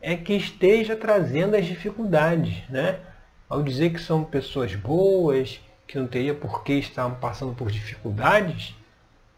é 0.00 0.14
que 0.14 0.34
esteja 0.34 0.94
trazendo 0.94 1.56
as 1.56 1.64
dificuldades, 1.64 2.62
né? 2.68 3.00
Ao 3.48 3.62
dizer 3.62 3.90
que 3.90 4.00
são 4.00 4.22
pessoas 4.22 4.74
boas, 4.74 5.60
que 5.86 5.98
não 5.98 6.06
teria 6.06 6.34
por 6.34 6.62
que 6.62 6.74
estar 6.74 7.08
passando 7.16 7.54
por 7.54 7.70
dificuldades, 7.70 8.74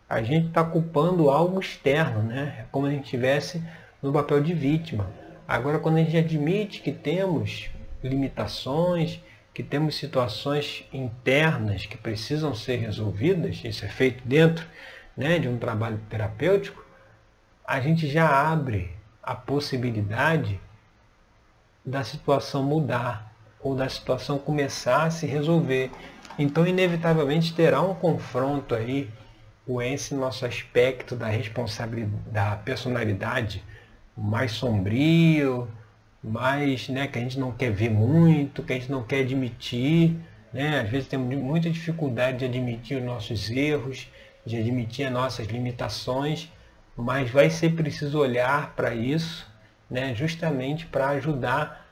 a 0.09 0.23
gente 0.23 0.49
está 0.49 0.63
culpando 0.63 1.31
algo 1.31 1.61
externo, 1.61 2.23
né? 2.23 2.59
É 2.61 2.65
como 2.71 2.87
se 2.87 2.93
a 2.93 2.95
gente 2.95 3.05
estivesse 3.05 3.63
no 4.01 4.13
papel 4.13 4.41
de 4.41 4.55
vítima. 4.55 5.11
Agora, 5.49 5.79
quando 5.79 5.97
a 5.97 6.03
gente 6.03 6.17
admite 6.17 6.81
que 6.81 6.93
temos 6.93 7.71
limitações, 8.03 9.21
que 9.53 9.63
temos 9.63 9.97
situações 9.97 10.85
internas 10.93 11.87
que 11.87 11.97
precisam 11.97 12.55
ser 12.55 12.77
resolvidas, 12.77 13.63
isso 13.65 13.85
é 13.85 13.89
feito 13.89 14.23
dentro 14.27 14.67
né, 15.17 15.39
de 15.39 15.49
um 15.49 15.59
trabalho 15.59 16.01
terapêutico, 16.11 16.85
a 17.67 17.81
gente 17.81 18.07
já 18.07 18.29
abre 18.29 18.95
a 19.23 19.35
possibilidade 19.35 20.61
da 21.85 22.05
situação 22.05 22.63
mudar 22.63 23.33
ou 23.61 23.75
da 23.75 23.89
situação 23.89 24.39
começar 24.39 25.05
a 25.05 25.11
se 25.11 25.27
resolver. 25.27 25.91
Então, 26.39 26.67
inevitavelmente, 26.67 27.55
terá 27.55 27.81
um 27.81 27.95
confronto 27.95 28.75
aí 28.75 29.09
com 29.67 29.81
esse 29.81 30.15
nosso 30.15 30.45
aspecto 30.45 31.17
da 31.17 31.27
responsabilidade, 31.27 32.31
da 32.31 32.57
personalidade 32.57 33.65
mais 34.17 34.53
sombrio, 34.53 35.69
mais, 36.23 36.89
né, 36.89 37.07
que 37.07 37.19
a 37.19 37.23
gente 37.23 37.39
não 37.39 37.53
quer 37.53 37.71
ver 37.71 37.91
muito, 37.91 38.63
que 38.63 38.73
a 38.73 38.77
gente 38.77 38.91
não 38.91 39.03
quer 39.03 39.21
admitir. 39.21 40.17
Né? 40.53 40.81
Às 40.81 40.89
vezes 40.89 41.09
temos 41.09 41.35
muita 41.37 41.71
dificuldade 41.71 42.39
de 42.39 42.45
admitir 42.45 42.99
os 42.99 43.05
nossos 43.05 43.51
erros, 43.51 44.09
de 44.45 44.57
admitir 44.57 45.07
as 45.07 45.13
nossas 45.13 45.47
limitações, 45.49 46.51
mas 46.97 47.31
vai 47.31 47.51
ser 47.51 47.75
preciso 47.75 48.19
olhar 48.19 48.75
para 48.75 48.95
isso, 48.95 49.47
né, 49.91 50.15
justamente 50.15 50.87
para 50.87 51.09
ajudar 51.11 51.87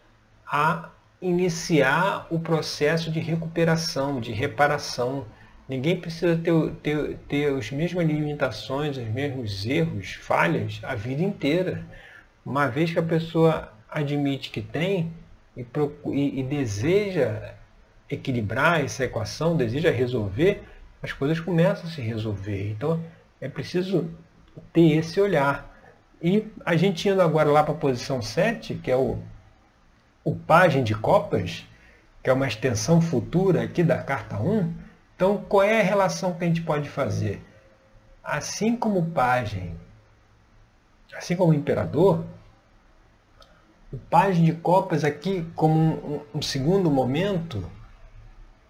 a 0.46 0.90
iniciar 1.24 2.26
o 2.30 2.38
processo 2.38 3.10
de 3.10 3.18
recuperação, 3.18 4.20
de 4.20 4.30
reparação. 4.30 5.24
Ninguém 5.66 5.98
precisa 5.98 6.36
ter, 6.36 6.52
ter, 6.82 7.16
ter 7.26 7.54
as 7.56 7.70
mesmas 7.70 8.06
limitações, 8.06 8.98
os 8.98 9.08
mesmos 9.08 9.64
erros, 9.64 10.12
falhas 10.12 10.80
a 10.82 10.94
vida 10.94 11.22
inteira. 11.22 11.82
Uma 12.44 12.68
vez 12.68 12.92
que 12.92 12.98
a 12.98 13.02
pessoa 13.02 13.72
admite 13.90 14.50
que 14.50 14.60
tem 14.60 15.10
e, 15.56 15.64
e, 16.12 16.40
e 16.40 16.42
deseja 16.42 17.54
equilibrar 18.10 18.84
essa 18.84 19.04
equação, 19.04 19.56
deseja 19.56 19.90
resolver, 19.90 20.62
as 21.02 21.12
coisas 21.12 21.40
começam 21.40 21.88
a 21.88 21.92
se 21.92 22.02
resolver. 22.02 22.70
Então 22.70 23.02
é 23.40 23.48
preciso 23.48 24.10
ter 24.74 24.98
esse 24.98 25.18
olhar. 25.18 25.72
E 26.22 26.46
a 26.66 26.76
gente 26.76 27.08
indo 27.08 27.22
agora 27.22 27.50
lá 27.50 27.62
para 27.62 27.72
a 27.72 27.78
posição 27.78 28.20
7, 28.20 28.74
que 28.74 28.90
é 28.90 28.96
o, 28.96 29.18
o 30.24 30.34
pajem 30.34 30.82
de 30.82 30.94
copas, 30.94 31.64
que 32.22 32.30
é 32.30 32.32
uma 32.32 32.48
extensão 32.48 33.00
futura 33.00 33.62
aqui 33.62 33.82
da 33.82 33.98
carta 33.98 34.38
1, 34.38 34.72
então 35.14 35.36
qual 35.48 35.62
é 35.62 35.80
a 35.80 35.84
relação 35.84 36.32
que 36.32 36.44
a 36.44 36.46
gente 36.46 36.62
pode 36.62 36.88
fazer? 36.88 37.44
Assim 38.22 38.74
como 38.74 39.00
o 39.00 39.10
pajem, 39.10 39.78
assim 41.14 41.36
como 41.36 41.52
imperador, 41.52 42.24
o 43.92 43.98
pajem 43.98 44.44
de 44.44 44.52
copas 44.54 45.04
aqui, 45.04 45.46
como 45.54 45.78
um, 45.78 46.38
um 46.38 46.42
segundo 46.42 46.90
momento, 46.90 47.70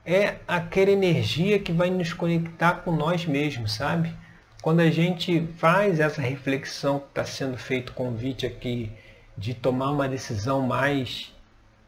é 0.05 0.37
aquela 0.47 0.91
energia 0.91 1.59
que 1.59 1.73
vai 1.73 1.89
nos 1.89 2.13
conectar 2.13 2.83
com 2.83 2.93
nós 2.93 3.25
mesmos, 3.25 3.73
sabe? 3.73 4.15
Quando 4.61 4.81
a 4.81 4.91
gente 4.91 5.47
faz 5.57 6.01
essa 6.01 6.21
reflexão 6.21 6.99
que 6.99 7.07
está 7.09 7.25
sendo 7.25 7.57
feito 7.57 7.93
convite 7.93 8.45
aqui, 8.45 8.93
de 9.37 9.55
tomar 9.55 9.91
uma 9.91 10.09
decisão 10.09 10.61
mais 10.63 11.34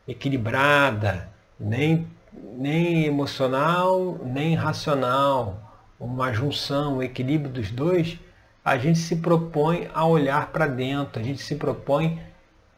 equilibrada, 0.07 1.29
nem, 1.59 2.07
nem 2.33 3.05
emocional, 3.05 4.19
nem 4.25 4.55
racional, 4.55 5.67
uma 5.99 6.33
junção, 6.33 6.99
um 6.99 7.03
equilíbrio 7.03 7.51
dos 7.51 7.71
dois, 7.71 8.19
a 8.65 8.77
gente 8.77 8.99
se 8.99 9.17
propõe 9.17 9.89
a 9.95 10.05
olhar 10.05 10.49
para 10.49 10.67
dentro, 10.67 11.21
a 11.21 11.25
gente 11.25 11.41
se 11.41 11.55
propõe 11.55 12.21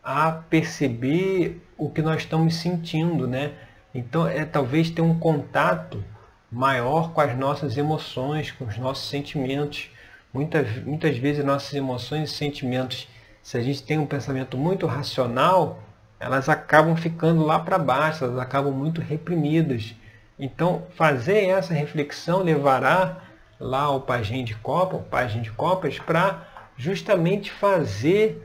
a 0.02 0.30
perceber 0.32 1.60
o 1.76 1.90
que 1.90 2.02
nós 2.02 2.22
estamos 2.22 2.54
sentindo, 2.54 3.26
né? 3.26 3.52
Então 3.94 4.26
é 4.26 4.44
talvez 4.44 4.90
ter 4.90 5.02
um 5.02 5.18
contato 5.18 6.02
maior 6.50 7.12
com 7.12 7.20
as 7.20 7.36
nossas 7.36 7.76
emoções, 7.76 8.50
com 8.50 8.64
os 8.64 8.76
nossos 8.78 9.08
sentimentos. 9.08 9.90
Muitas, 10.32 10.82
muitas 10.84 11.16
vezes 11.16 11.44
nossas 11.44 11.72
emoções 11.74 12.30
e 12.30 12.34
sentimentos, 12.34 13.08
se 13.42 13.56
a 13.56 13.62
gente 13.62 13.82
tem 13.82 13.98
um 13.98 14.06
pensamento 14.06 14.56
muito 14.56 14.86
racional, 14.86 15.82
elas 16.20 16.48
acabam 16.48 16.96
ficando 16.96 17.44
lá 17.44 17.58
para 17.58 17.78
baixo, 17.78 18.24
elas 18.24 18.38
acabam 18.38 18.72
muito 18.72 19.00
reprimidas. 19.00 19.94
Então 20.38 20.86
fazer 20.96 21.46
essa 21.46 21.74
reflexão 21.74 22.42
levará 22.42 23.18
lá 23.58 23.82
ao 23.82 24.00
pajem 24.00 24.44
de 24.44 24.54
copa, 24.54 24.96
o 24.96 25.02
pajem 25.02 25.42
de 25.42 25.50
copas, 25.50 25.98
para 25.98 26.46
justamente 26.76 27.50
fazer 27.50 28.42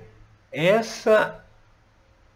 essa 0.52 1.40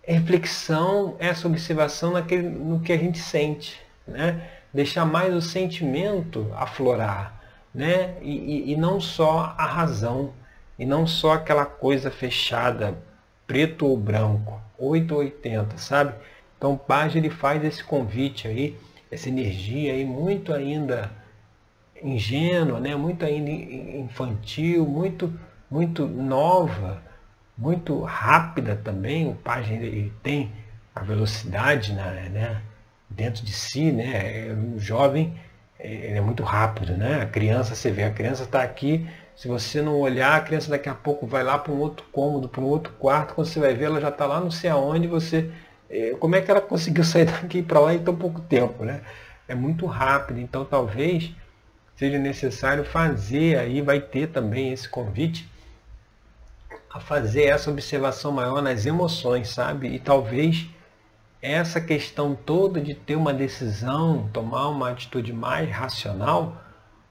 reflexão, 0.04 1.16
essa 1.20 1.48
observação 1.48 2.14
naquele, 2.14 2.48
no 2.48 2.80
que 2.80 2.94
a 2.94 2.98
gente 2.98 3.20
sente, 3.20 3.80
né? 4.08 4.42
deixar 4.74 5.06
mais 5.06 5.34
o 5.34 5.42
sentimento 5.42 6.52
aflorar, 6.56 7.42
né? 7.74 8.16
E, 8.22 8.70
e, 8.70 8.72
e, 8.72 8.76
não 8.78 9.02
só 9.02 9.56
a 9.58 9.66
razão, 9.66 10.34
e 10.78 10.86
não 10.86 11.08
só 11.08 11.34
aquela 11.34 11.66
coisa 11.66 12.12
fechada, 12.12 12.96
preto 13.46 13.88
ou 13.88 13.98
branco, 13.98 14.62
8 14.78 15.14
ou 15.14 15.20
80, 15.20 15.78
sabe? 15.78 16.14
Então 16.58 16.74
o 16.74 16.78
Page 16.78 17.18
ele 17.18 17.30
faz 17.30 17.64
esse 17.64 17.84
convite 17.84 18.48
aí, 18.48 18.76
essa 19.12 19.30
energia 19.30 19.94
aí 19.94 20.06
muito 20.06 20.54
ainda 20.54 21.12
ingênua, 22.02 22.80
né? 22.80 22.96
muito 22.96 23.26
ainda 23.26 23.50
infantil, 23.50 24.86
muito, 24.86 25.34
muito 25.70 26.08
nova, 26.08 27.02
muito 27.58 28.02
rápida 28.02 28.76
também, 28.76 29.28
o 29.28 29.34
página 29.34 29.84
ele 29.84 30.14
tem 30.22 30.52
a 30.94 31.02
velocidade 31.02 31.94
né, 31.94 32.30
né, 32.32 32.62
dentro 33.10 33.44
de 33.46 33.52
si, 33.52 33.92
né? 33.92 34.54
O 34.76 34.80
jovem 34.80 35.34
ele 35.80 36.18
é 36.18 36.22
muito 36.22 36.44
rápido, 36.44 36.98
né? 36.98 37.22
A 37.22 37.26
criança, 37.26 37.76
você 37.76 37.92
vê, 37.92 38.04
a 38.04 38.12
criança 38.12 38.44
está 38.44 38.64
aqui, 38.64 39.08
se 39.38 39.48
você 39.48 39.84
não 39.84 40.00
olhar, 40.00 40.36
a 40.36 40.42
criança 40.42 40.72
daqui 40.72 40.90
a 40.90 40.96
pouco 40.96 41.28
vai 41.28 41.44
lá 41.44 41.60
para 41.60 41.72
um 41.72 41.78
outro 41.78 42.04
cômodo, 42.12 42.50
para 42.50 42.60
um 42.60 42.66
outro 42.66 42.92
quarto, 42.94 43.36
quando 43.36 43.48
você 43.48 43.60
vai 43.60 43.76
ver, 43.76 43.86
ela 43.86 44.02
já 44.02 44.10
está 44.10 44.26
lá 44.26 44.40
não 44.42 44.50
sei 44.50 44.68
aonde, 44.68 45.08
você. 45.08 45.52
Eh, 45.88 46.16
como 46.20 46.36
é 46.36 46.42
que 46.42 46.50
ela 46.50 46.60
conseguiu 46.60 47.04
sair 47.04 47.26
daqui 47.30 47.62
para 47.62 47.80
lá 47.80 47.94
em 47.94 48.00
tão 48.00 48.16
pouco 48.16 48.42
tempo, 48.42 48.84
né? 48.84 49.02
É 49.48 49.54
muito 49.54 49.86
rápido, 49.86 50.40
então 50.40 50.66
talvez 50.66 51.32
seja 51.96 52.18
necessário 52.18 52.84
fazer 52.84 53.60
aí, 53.60 53.80
vai 53.80 54.02
ter 54.02 54.28
também 54.28 54.74
esse 54.74 54.90
convite 54.90 55.48
a 56.92 57.00
fazer 57.00 57.44
essa 57.44 57.70
observação 57.70 58.32
maior 58.32 58.60
nas 58.60 58.88
emoções, 58.88 59.50
sabe? 59.50 59.88
E 59.90 60.00
talvez 60.00 60.68
essa 61.40 61.80
questão 61.80 62.34
toda 62.34 62.82
de 62.82 62.96
ter 62.96 63.16
uma 63.16 63.34
decisão, 63.34 64.28
tomar 64.34 64.68
uma 64.70 64.90
atitude 64.90 65.32
mais 65.32 65.70
racional, 65.70 66.58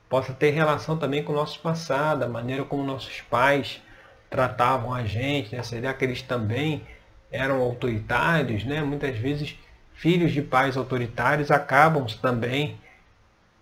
possa 0.09 0.33
ter 0.33 0.51
relação 0.51 0.97
também 0.97 1.23
com 1.23 1.33
o 1.33 1.37
nosso 1.37 1.61
passado, 1.61 2.23
a 2.23 2.29
maneira 2.29 2.65
como 2.65 2.83
nossos 2.85 3.21
pais 3.23 3.81
tratavam 4.31 4.93
a 4.93 5.05
gente, 5.05 5.55
né? 5.55 5.63
Seria 5.63 5.93
que 5.95 6.05
eles 6.05 6.23
também 6.23 6.83
eram 7.31 7.61
autoritários, 7.61 8.65
né? 8.65 8.83
Muitas 8.83 9.17
vezes 9.17 9.57
filhos 9.95 10.33
de 10.33 10.43
pais 10.43 10.77
autoritários 10.77 11.51
acabam 11.51 12.07
também 12.21 12.79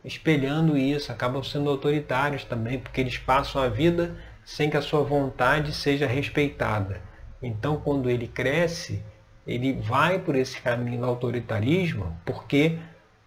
espelhando 0.04 0.76
isso, 0.76 1.10
acabam 1.10 1.42
sendo 1.42 1.70
autoritários 1.70 2.44
também, 2.44 2.78
porque 2.78 3.00
eles 3.00 3.16
passam 3.16 3.62
a 3.62 3.68
vida 3.68 4.14
sem 4.44 4.68
que 4.68 4.76
a 4.76 4.82
sua 4.82 5.02
vontade 5.02 5.72
seja 5.72 6.06
respeitada. 6.06 7.00
Então, 7.42 7.76
quando 7.76 8.10
ele 8.10 8.28
cresce, 8.28 9.02
ele 9.46 9.72
vai 9.72 10.18
por 10.18 10.34
esse 10.34 10.60
caminho 10.60 11.00
do 11.00 11.06
autoritarismo, 11.06 12.14
porque 12.24 12.78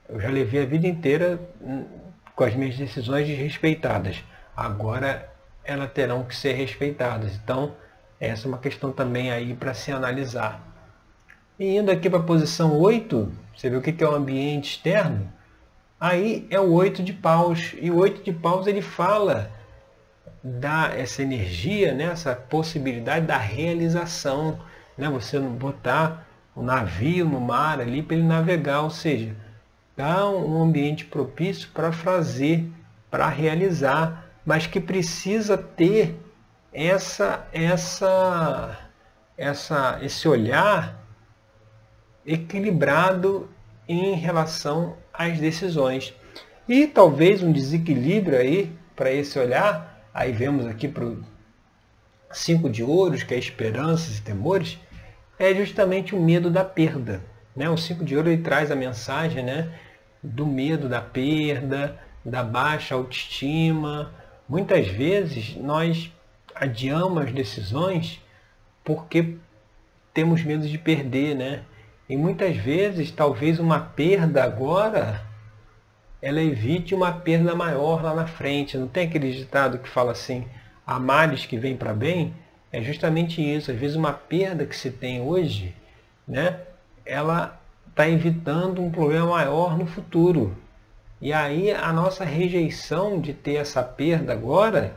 eu 0.07 0.19
já 0.19 0.29
levei 0.29 0.61
a 0.61 0.65
vida 0.65 0.87
inteira 0.87 1.39
com 2.37 2.43
as 2.43 2.53
minhas 2.53 2.77
decisões 2.77 3.27
desrespeitadas. 3.27 4.23
Agora 4.55 5.27
elas 5.65 5.91
terão 5.91 6.23
que 6.23 6.35
ser 6.35 6.53
respeitadas. 6.53 7.33
Então, 7.35 7.75
essa 8.19 8.45
é 8.45 8.47
uma 8.47 8.59
questão 8.59 8.91
também 8.91 9.31
aí 9.31 9.55
para 9.55 9.73
se 9.73 9.91
analisar. 9.91 10.61
E 11.59 11.75
indo 11.75 11.89
aqui 11.91 12.07
para 12.07 12.19
a 12.19 12.23
posição 12.23 12.77
8, 12.77 13.33
você 13.55 13.71
vê 13.71 13.75
o 13.75 13.81
que 13.81 14.03
é 14.03 14.07
o 14.07 14.13
ambiente 14.13 14.69
externo? 14.69 15.33
Aí 15.99 16.45
é 16.51 16.59
o 16.59 16.71
8 16.71 17.01
de 17.01 17.11
paus. 17.11 17.73
E 17.81 17.89
o 17.89 17.97
8 17.97 18.23
de 18.23 18.31
paus 18.31 18.67
ele 18.67 18.83
fala 18.83 19.51
da 20.43 20.93
essa 20.95 21.23
energia, 21.23 21.91
né, 21.91 22.03
essa 22.03 22.35
possibilidade 22.35 23.25
da 23.25 23.37
realização. 23.37 24.59
Né? 24.95 25.09
Você 25.09 25.39
botar 25.39 26.27
o 26.55 26.61
navio 26.61 27.25
no 27.25 27.41
mar 27.41 27.81
ali 27.81 28.03
para 28.03 28.15
ele 28.15 28.27
navegar, 28.27 28.81
ou 28.81 28.91
seja, 28.91 29.35
dá 29.97 30.29
um 30.29 30.61
ambiente 30.61 31.03
propício 31.03 31.67
para 31.73 31.91
fazer, 31.91 32.71
para 33.11 33.27
realizar, 33.27 34.31
mas 34.45 34.65
que 34.65 34.79
precisa 34.79 35.57
ter 35.57 36.15
essa, 36.71 37.45
essa, 37.51 38.79
essa, 39.37 39.99
esse 40.01 40.27
olhar 40.27 41.03
equilibrado 42.25 43.49
em 43.87 44.13
relação 44.13 44.95
às 45.13 45.37
decisões. 45.39 46.13
E 46.69 46.87
talvez 46.87 47.43
um 47.43 47.51
desequilíbrio 47.51 48.37
aí 48.37 48.71
para 48.95 49.11
esse 49.11 49.37
olhar 49.37 49.97
Aí 50.17 50.31
vemos 50.31 50.65
aqui 50.65 50.87
para 50.87 51.05
o 51.05 51.23
cinco 52.31 52.67
de 52.71 52.81
ouros, 52.81 53.21
que 53.21 53.35
é 53.35 53.37
esperanças 53.37 54.17
e 54.17 54.21
temores, 54.23 54.79
é 55.37 55.53
justamente 55.53 56.15
o 56.15 56.19
medo 56.19 56.49
da 56.49 56.65
perda. 56.65 57.21
Né? 57.55 57.69
O 57.69 57.77
cinco 57.77 58.03
de 58.03 58.17
ouro 58.17 58.27
ele 58.27 58.41
traz 58.41 58.71
a 58.71 58.75
mensagem 58.75 59.43
né, 59.43 59.71
do 60.21 60.45
medo 60.45 60.89
da 60.89 61.01
perda, 61.01 61.99
da 62.23 62.43
baixa 62.43 62.95
autoestima. 62.95 64.13
Muitas 64.47 64.87
vezes 64.87 65.55
nós 65.55 66.11
adiamos 66.55 67.23
as 67.23 67.31
decisões 67.31 68.21
porque 68.83 69.35
temos 70.13 70.43
medo 70.43 70.67
de 70.67 70.77
perder, 70.77 71.35
né? 71.35 71.61
E 72.09 72.15
muitas 72.15 72.55
vezes, 72.55 73.11
talvez 73.11 73.59
uma 73.59 73.79
perda 73.79 74.43
agora 74.43 75.27
ela 76.21 76.41
evite 76.41 76.95
uma 76.95 77.11
perda 77.11 77.55
maior 77.55 78.03
lá 78.03 78.13
na 78.13 78.27
frente. 78.27 78.77
Não 78.77 78.87
tem 78.87 79.07
aquele 79.07 79.31
ditado 79.31 79.77
que 79.77 79.87
fala 79.87 80.11
assim, 80.11 80.47
há 80.85 80.99
males 80.99 81.45
que 81.45 81.57
vêm 81.57 81.77
para 81.77 81.93
bem? 81.93 82.33
É 82.71 82.81
justamente 82.81 83.41
isso. 83.41 83.71
Às 83.71 83.77
vezes 83.77 83.95
uma 83.95 84.13
perda 84.13 84.65
que 84.65 84.75
se 84.75 84.91
tem 84.91 85.21
hoje, 85.21 85.75
né, 86.27 86.59
ela 87.05 87.61
está 87.97 88.07
evitando 88.07 88.79
um 88.83 88.91
problema 88.91 89.25
maior 89.25 89.75
no 89.75 89.87
futuro. 89.87 90.55
E 91.19 91.33
aí 91.33 91.71
a 91.71 91.91
nossa 91.91 92.23
rejeição 92.23 93.19
de 93.19 93.33
ter 93.33 93.55
essa 93.55 93.81
perda 93.81 94.33
agora 94.33 94.95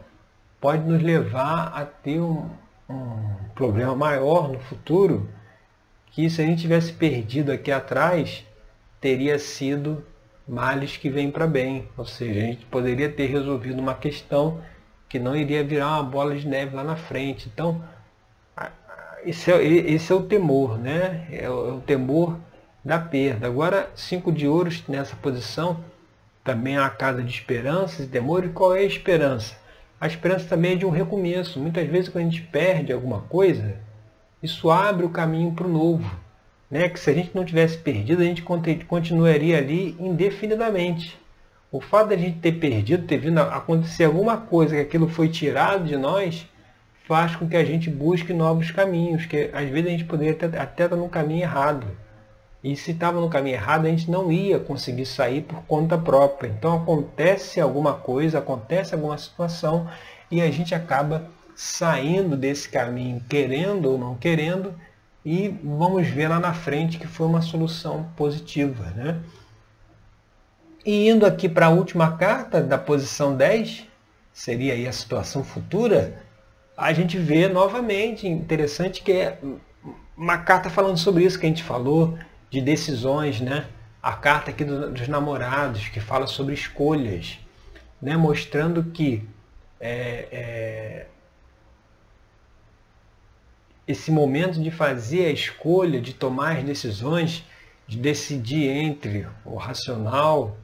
pode 0.60 0.86
nos 0.86 1.02
levar 1.02 1.72
a 1.74 1.86
ter 1.86 2.20
um, 2.20 2.50
um 2.86 3.34
problema 3.54 3.96
maior 3.96 4.50
no 4.52 4.58
futuro, 4.60 5.26
que 6.10 6.28
se 6.28 6.42
a 6.42 6.44
gente 6.44 6.60
tivesse 6.60 6.92
perdido 6.92 7.50
aqui 7.50 7.72
atrás, 7.72 8.44
teria 9.00 9.38
sido 9.38 10.04
males 10.46 10.98
que 10.98 11.08
vêm 11.08 11.30
para 11.30 11.46
bem. 11.46 11.88
Ou 11.96 12.04
seja, 12.04 12.38
a 12.38 12.44
gente 12.44 12.66
poderia 12.66 13.08
ter 13.08 13.28
resolvido 13.28 13.80
uma 13.80 13.94
questão 13.94 14.60
que 15.08 15.18
não 15.18 15.34
iria 15.34 15.64
virar 15.64 15.94
uma 15.94 16.02
bola 16.02 16.36
de 16.36 16.46
neve 16.46 16.76
lá 16.76 16.84
na 16.84 16.96
frente. 16.96 17.50
Então, 17.50 17.82
esse 19.24 19.50
é, 19.50 19.62
esse 19.64 20.12
é 20.12 20.14
o 20.14 20.24
temor, 20.24 20.76
né? 20.78 21.26
É 21.32 21.48
o, 21.48 21.68
é 21.68 21.72
o 21.72 21.80
temor 21.80 22.36
da 22.84 22.98
perda. 22.98 23.46
Agora, 23.46 23.90
cinco 23.94 24.32
de 24.32 24.46
ouros 24.46 24.82
nessa 24.88 25.16
posição, 25.16 25.84
também 26.42 26.76
é 26.76 26.80
a 26.80 26.90
casa 26.90 27.22
de 27.22 27.30
esperanças 27.30 28.06
e 28.06 28.08
temor. 28.08 28.44
E 28.44 28.48
qual 28.48 28.74
é 28.74 28.80
a 28.80 28.84
esperança? 28.84 29.54
A 30.00 30.06
esperança 30.06 30.48
também 30.48 30.72
é 30.72 30.76
de 30.76 30.86
um 30.86 30.90
recomeço. 30.90 31.60
Muitas 31.60 31.86
vezes, 31.86 32.08
quando 32.08 32.26
a 32.26 32.30
gente 32.30 32.42
perde 32.42 32.92
alguma 32.92 33.20
coisa, 33.22 33.76
isso 34.42 34.70
abre 34.70 35.04
o 35.04 35.10
caminho 35.10 35.52
para 35.52 35.66
o 35.66 35.70
novo 35.70 36.10
né, 36.70 36.88
que 36.88 37.00
se 37.00 37.10
a 37.10 37.12
gente 37.12 37.32
não 37.34 37.44
tivesse 37.44 37.76
perdido, 37.76 38.22
a 38.22 38.24
gente 38.24 38.44
continuaria 38.86 39.58
ali 39.58 39.96
indefinidamente. 39.98 41.18
O 41.72 41.80
fato 41.80 42.08
de 42.08 42.14
a 42.14 42.18
gente 42.18 42.38
ter 42.38 42.52
perdido, 42.52 43.06
ter 43.06 43.18
vindo 43.18 43.40
acontecer 43.40 44.04
alguma 44.04 44.36
coisa 44.36 44.76
que 44.76 44.80
aquilo 44.80 45.08
foi 45.08 45.28
tirado 45.28 45.84
de 45.84 45.96
nós, 45.96 46.46
faz 47.06 47.34
com 47.34 47.48
que 47.48 47.56
a 47.56 47.64
gente 47.64 47.90
busque 47.90 48.32
novos 48.32 48.70
caminhos, 48.70 49.26
que 49.26 49.50
às 49.52 49.68
vezes 49.68 49.86
a 49.86 49.90
gente 49.90 50.04
poderia 50.04 50.32
até, 50.32 50.46
até 50.58 50.84
estar 50.84 50.96
no 50.96 51.08
caminho 51.08 51.42
errado. 51.42 51.86
E 52.62 52.76
se 52.76 52.90
estava 52.90 53.20
no 53.20 53.30
caminho 53.30 53.56
errado, 53.56 53.86
a 53.86 53.88
gente 53.88 54.10
não 54.10 54.30
ia 54.30 54.58
conseguir 54.58 55.06
sair 55.06 55.42
por 55.42 55.62
conta 55.62 55.96
própria. 55.96 56.48
Então 56.48 56.76
acontece 56.76 57.60
alguma 57.60 57.94
coisa, 57.94 58.38
acontece 58.38 58.94
alguma 58.94 59.16
situação 59.16 59.88
e 60.30 60.42
a 60.42 60.50
gente 60.50 60.74
acaba 60.74 61.24
saindo 61.56 62.36
desse 62.36 62.68
caminho, 62.68 63.22
querendo 63.28 63.90
ou 63.90 63.98
não 63.98 64.14
querendo, 64.14 64.74
e 65.24 65.48
vamos 65.62 66.06
ver 66.08 66.28
lá 66.28 66.38
na 66.38 66.54
frente 66.54 66.98
que 66.98 67.06
foi 67.06 67.26
uma 67.26 67.42
solução 67.42 68.08
positiva. 68.16 68.84
Né? 68.90 69.20
E 70.84 71.08
indo 71.08 71.26
aqui 71.26 71.48
para 71.48 71.66
a 71.66 71.70
última 71.70 72.16
carta 72.16 72.62
da 72.62 72.78
posição 72.78 73.36
10, 73.36 73.86
seria 74.32 74.74
aí 74.74 74.86
a 74.86 74.92
situação 74.92 75.44
futura, 75.44 76.22
a 76.76 76.92
gente 76.94 77.18
vê 77.18 77.46
novamente, 77.48 78.26
interessante 78.26 79.02
que 79.02 79.12
é 79.12 79.38
uma 80.16 80.38
carta 80.38 80.70
falando 80.70 80.96
sobre 80.96 81.24
isso 81.24 81.38
que 81.38 81.44
a 81.44 81.48
gente 81.48 81.62
falou, 81.62 82.18
de 82.50 82.60
decisões, 82.60 83.40
né? 83.40 83.66
A 84.02 84.12
carta 84.12 84.50
aqui 84.50 84.64
dos 84.64 85.06
namorados, 85.08 85.88
que 85.88 86.00
fala 86.00 86.26
sobre 86.26 86.54
escolhas, 86.54 87.38
né? 88.00 88.16
mostrando 88.16 88.84
que 88.84 89.28
é, 89.78 90.28
é, 90.32 91.06
esse 93.86 94.10
momento 94.10 94.60
de 94.60 94.70
fazer 94.70 95.26
a 95.26 95.30
escolha, 95.30 96.00
de 96.00 96.14
tomar 96.14 96.56
as 96.56 96.64
decisões, 96.64 97.44
de 97.86 97.98
decidir 97.98 98.68
entre 98.68 99.26
o 99.44 99.56
racional 99.56 100.56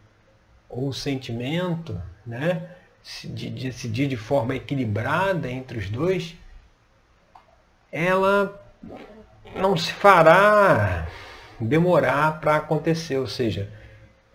ou 0.69 0.89
o 0.89 0.95
sentimento, 0.95 2.01
né? 2.27 2.71
de 3.23 3.51
decidir 3.51 4.09
de 4.09 4.17
forma 4.17 4.57
equilibrada 4.57 5.49
entre 5.49 5.79
os 5.79 5.91
dois, 5.91 6.35
ela 7.93 8.61
não 9.55 9.77
se 9.77 9.93
fará 9.93 11.07
demorar 11.61 12.41
para 12.41 12.57
acontecer, 12.57 13.19
ou 13.19 13.27
seja, 13.27 13.71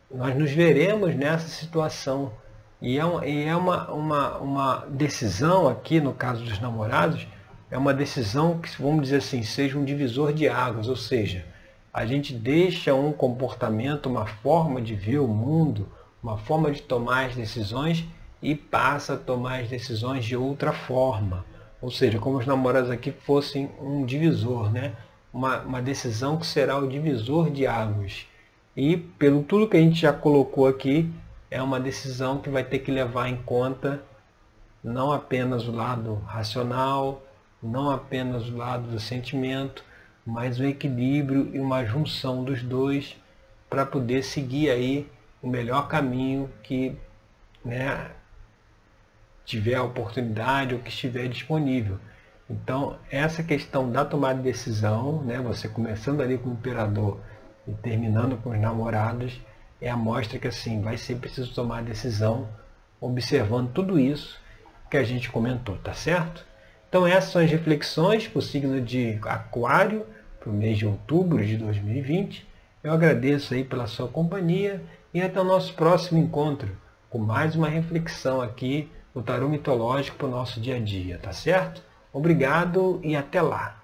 nós 0.10 0.36
nos 0.36 0.52
veremos 0.52 1.16
nessa 1.16 1.48
situação. 1.48 2.34
E 2.82 2.98
é, 2.98 3.06
uma, 3.06 3.26
e 3.26 3.44
é 3.44 3.56
uma, 3.56 3.92
uma, 3.92 4.38
uma 4.40 4.86
decisão 4.90 5.68
aqui, 5.68 6.02
no 6.02 6.14
caso 6.14 6.44
dos 6.44 6.60
namorados, 6.60 7.28
é 7.70 7.78
uma 7.78 7.94
decisão 7.94 8.60
que, 8.60 8.82
vamos 8.82 9.04
dizer 9.04 9.18
assim, 9.18 9.44
seja 9.44 9.78
um 9.78 9.86
divisor 9.86 10.34
de 10.34 10.50
águas, 10.50 10.88
ou 10.88 10.96
seja, 10.96 11.46
a 11.94 12.06
gente 12.06 12.34
deixa 12.34 12.94
um 12.94 13.12
comportamento, 13.12 14.08
uma 14.08 14.26
forma 14.26 14.82
de 14.82 14.96
ver 14.96 15.20
o 15.20 15.28
mundo, 15.28 15.88
uma 16.22 16.38
forma 16.38 16.72
de 16.72 16.82
tomar 16.82 17.28
as 17.28 17.36
decisões 17.36 18.06
e 18.42 18.56
passa 18.56 19.14
a 19.14 19.18
tomar 19.18 19.62
as 19.62 19.70
decisões 19.70 20.26
de 20.26 20.36
outra 20.36 20.72
forma. 20.72 21.46
Ou 21.82 21.92
seja, 21.92 22.20
como 22.20 22.38
os 22.38 22.46
namorados 22.46 22.90
aqui 22.90 23.12
fossem 23.12 23.70
um 23.80 24.06
divisor, 24.06 24.72
né? 24.72 24.94
Uma, 25.34 25.60
uma 25.60 25.82
decisão 25.82 26.38
que 26.38 26.46
será 26.46 26.78
o 26.78 26.88
divisor 26.88 27.50
de 27.50 27.66
águas. 27.66 28.26
E 28.76 28.98
pelo 28.98 29.44
tudo 29.44 29.68
que 29.68 29.78
a 29.78 29.82
gente 29.82 30.00
já 30.00 30.14
colocou 30.14 30.68
aqui, 30.68 31.12
é 31.50 31.62
uma 31.62 31.80
decisão 31.80 32.40
que 32.40 32.50
vai 32.50 32.64
ter 32.64 32.80
que 32.80 32.92
levar 32.92 33.28
em 33.28 33.38
conta 33.38 34.02
não 34.84 35.12
apenas 35.12 35.68
o 35.68 35.72
lado 35.72 36.16
racional, 36.26 37.22
não 37.62 37.92
apenas 37.92 38.48
o 38.50 38.58
lado 38.58 38.90
do 38.90 39.00
sentimento, 39.00 39.84
mas 40.26 40.60
um 40.60 40.66
equilíbrio 40.66 41.52
e 41.54 41.60
uma 41.60 41.86
junção 41.86 42.44
dos 42.44 42.64
dois 42.64 43.16
para 43.70 43.86
poder 43.86 44.24
seguir 44.24 44.70
aí 44.70 45.08
o 45.42 45.48
melhor 45.48 45.88
caminho 45.88 46.50
que 46.64 46.96
né, 47.64 48.12
tiver 49.46 49.76
a 49.76 49.84
oportunidade 49.84 50.74
ou 50.74 50.82
que 50.82 50.90
estiver 50.90 51.28
disponível. 51.28 52.00
Então, 52.52 52.98
essa 53.10 53.42
questão 53.42 53.90
da 53.90 54.04
tomada 54.04 54.36
de 54.36 54.44
decisão, 54.44 55.24
né, 55.24 55.40
você 55.40 55.70
começando 55.70 56.20
ali 56.20 56.38
como 56.38 56.56
operador, 56.56 57.18
e 57.66 57.72
terminando 57.72 58.36
com 58.42 58.50
os 58.50 58.60
namorados, 58.60 59.40
é 59.80 59.90
a 59.90 59.96
mostra 59.96 60.38
que 60.38 60.48
assim 60.48 60.82
vai 60.82 60.98
ser 60.98 61.16
preciso 61.16 61.54
tomar 61.54 61.82
decisão 61.82 62.50
observando 63.00 63.72
tudo 63.72 63.98
isso 63.98 64.38
que 64.90 64.98
a 64.98 65.04
gente 65.04 65.30
comentou, 65.30 65.78
tá 65.78 65.94
certo? 65.94 66.46
Então 66.90 67.08
essas 67.08 67.32
são 67.32 67.42
as 67.42 67.50
reflexões 67.50 68.28
para 68.28 68.40
o 68.40 68.42
signo 68.42 68.82
de 68.82 69.18
Aquário 69.24 70.06
para 70.40 70.50
o 70.50 70.54
mês 70.54 70.78
de 70.78 70.86
outubro 70.86 71.46
de 71.46 71.56
2020. 71.56 72.46
Eu 72.84 72.92
agradeço 72.92 73.54
aí 73.54 73.64
pela 73.64 73.88
sua 73.88 74.08
companhia 74.08 74.84
e 75.14 75.22
até 75.22 75.40
o 75.40 75.46
nosso 75.46 75.74
próximo 75.74 76.20
encontro 76.20 76.78
com 77.10 77.18
mais 77.18 77.56
uma 77.56 77.70
reflexão 77.70 78.42
aqui 78.42 78.92
no 79.16 79.24
Tarô 79.24 79.48
Mitológico 79.48 80.18
para 80.18 80.28
o 80.28 80.32
nosso 80.32 80.60
dia 80.60 80.76
a 80.76 80.80
dia, 80.80 81.18
tá 81.18 81.32
certo? 81.32 81.82
Obrigado 82.14 83.00
e 83.04 83.16
até 83.16 83.42
lá! 83.42 83.81